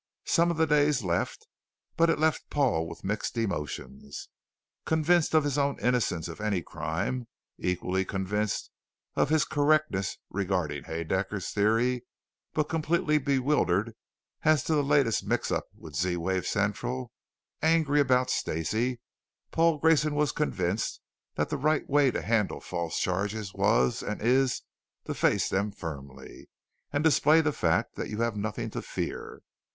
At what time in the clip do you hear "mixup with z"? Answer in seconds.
15.29-16.17